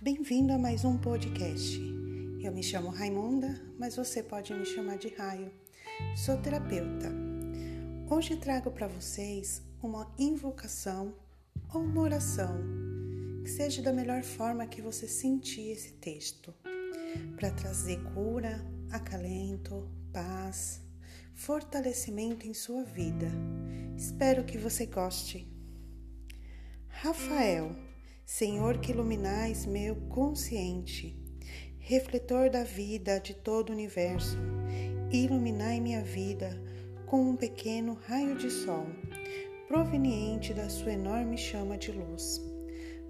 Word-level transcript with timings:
Bem-vindo 0.00 0.54
a 0.54 0.58
mais 0.58 0.86
um 0.86 0.96
podcast. 0.96 1.78
Eu 2.42 2.50
me 2.50 2.62
chamo 2.62 2.88
Raimunda, 2.88 3.60
mas 3.78 3.94
você 3.94 4.22
pode 4.22 4.54
me 4.54 4.64
chamar 4.64 4.96
de 4.96 5.08
Raio. 5.08 5.52
Sou 6.16 6.38
terapeuta. 6.38 7.12
Hoje 8.10 8.36
trago 8.36 8.70
para 8.70 8.88
vocês 8.88 9.60
uma 9.82 10.10
invocação 10.18 11.14
ou 11.74 11.82
uma 11.82 12.00
oração 12.00 12.56
que 13.44 13.50
seja 13.50 13.82
da 13.82 13.92
melhor 13.92 14.22
forma 14.22 14.66
que 14.66 14.80
você 14.80 15.06
sentir 15.06 15.72
esse 15.72 15.92
texto, 15.92 16.54
para 17.36 17.50
trazer 17.50 18.02
cura, 18.14 18.64
acalento, 18.90 19.90
paz, 20.10 20.80
fortalecimento 21.34 22.46
em 22.46 22.54
sua 22.54 22.82
vida. 22.82 23.30
Espero 23.94 24.42
que 24.42 24.56
você 24.56 24.86
goste. 24.86 25.46
Rafael 26.88 27.91
Senhor 28.34 28.78
que 28.78 28.92
iluminais 28.92 29.66
meu 29.66 29.94
consciente, 30.08 31.14
refletor 31.78 32.48
da 32.48 32.64
vida 32.64 33.20
de 33.20 33.34
todo 33.34 33.68
o 33.68 33.72
universo, 33.74 34.38
iluminai 35.10 35.80
minha 35.80 36.02
vida 36.02 36.58
com 37.04 37.20
um 37.20 37.36
pequeno 37.36 37.92
raio 37.92 38.34
de 38.38 38.50
sol, 38.50 38.86
proveniente 39.68 40.54
da 40.54 40.70
sua 40.70 40.94
enorme 40.94 41.36
chama 41.36 41.76
de 41.76 41.92
luz. 41.92 42.40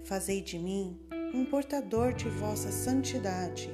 Fazei 0.03 0.41
de 0.41 0.59
mim 0.59 0.99
um 1.33 1.45
portador 1.45 2.11
de 2.11 2.27
vossa 2.27 2.69
santidade. 2.69 3.69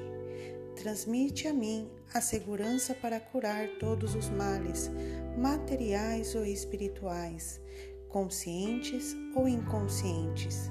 Transmite 0.76 1.48
a 1.48 1.54
mim 1.54 1.90
a 2.14 2.22
segurança 2.22 2.94
para 2.94 3.20
curar 3.20 3.68
todos 3.80 4.14
os 4.14 4.30
males, 4.30 4.92
materiais 5.36 6.36
ou 6.36 6.46
espirituais, 6.46 7.60
conscientes 8.08 9.18
ou 9.36 9.48
inconscientes 9.48 10.70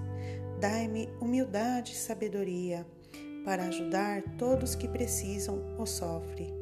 Dai-me 0.60 1.08
humildade 1.20 1.92
e 1.92 1.96
sabedoria 1.96 2.84
para 3.44 3.66
ajudar 3.66 4.22
todos 4.36 4.74
que 4.74 4.88
precisam 4.88 5.62
ou 5.78 5.86
sofrem. 5.86 6.52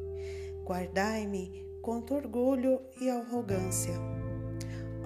Guardai-me 0.63 1.65
contra 1.81 2.15
orgulho 2.15 2.79
e 3.01 3.09
arrogância. 3.09 3.95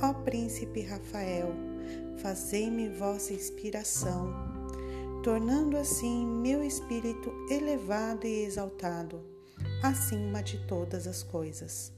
Ó 0.01 0.13
Príncipe 0.25 0.81
Rafael, 0.81 1.53
fazei-me 2.17 2.89
vossa 2.89 3.31
inspiração, 3.31 4.33
tornando 5.23 5.77
assim 5.77 6.25
meu 6.25 6.61
espírito 6.61 7.31
elevado 7.49 8.27
e 8.27 8.43
exaltado, 8.43 9.23
acima 9.81 10.43
de 10.43 10.67
todas 10.67 11.07
as 11.07 11.23
coisas. 11.23 11.93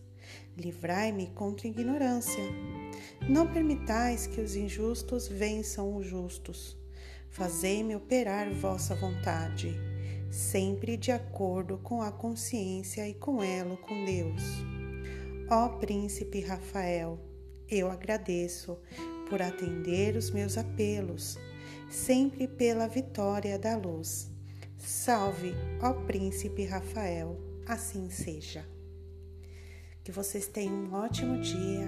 Livrai-me 0.56 1.32
contra 1.32 1.68
ignorância. 1.68 2.44
Não 3.28 3.52
permitais 3.52 4.28
que 4.28 4.40
os 4.40 4.56
injustos 4.56 5.28
vençam 5.28 5.98
os 5.98 6.06
justos 6.06 6.83
Fazei-me 7.34 7.96
operar 7.96 8.48
vossa 8.54 8.94
vontade, 8.94 9.76
sempre 10.30 10.96
de 10.96 11.12
acordo 11.12 11.80
com 11.80 12.00
a 12.00 12.12
consciência 12.12 13.10
e 13.10 13.16
com 13.16 13.42
elo 13.42 13.76
com 13.76 14.06
Deus. 14.06 14.44
Ó 15.50 15.68
Príncipe 15.80 16.42
Rafael, 16.42 17.20
eu 17.68 17.90
agradeço 17.90 18.78
por 19.28 19.42
atender 19.42 20.16
os 20.16 20.30
meus 20.30 20.60
apelos, 20.60 21.40
sempre 21.90 22.48
pela 22.48 22.88
vitória 22.88 23.58
da 23.58 23.76
luz. 23.76 24.30
Salve, 24.78 25.56
ó 25.82 25.92
Príncipe 26.06 26.66
Rafael, 26.66 27.36
assim 27.66 28.12
seja. 28.12 28.64
Que 30.04 30.12
vocês 30.12 30.46
tenham 30.46 30.76
um 30.76 30.94
ótimo 30.94 31.42
dia, 31.42 31.88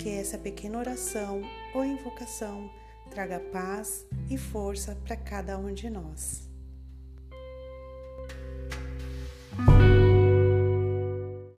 que 0.00 0.08
essa 0.08 0.36
pequena 0.36 0.78
oração 0.78 1.42
ou 1.72 1.84
invocação 1.84 2.68
traga 3.14 3.38
paz 3.38 4.04
e 4.28 4.36
força 4.36 4.96
para 5.04 5.16
cada 5.16 5.56
um 5.56 5.72
de 5.72 5.88
nós. 5.88 6.53